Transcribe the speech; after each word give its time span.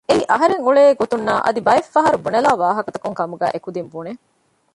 އެއީ 0.07 0.23
އަހަރެން 0.31 0.63
އުޅޭ 0.65 0.83
ގޮތުންނާ 1.01 1.33
އަދި 1.45 1.61
ބައެއް 1.67 1.91
ފަހަރު 1.93 2.17
ބުނެލާ 2.23 2.49
ވާހަކަތަކުން 2.61 3.17
ކަމުގައި 3.19 3.53
އެ 3.53 3.59
ކުދިން 3.65 3.89
ބުނެ 3.93 4.11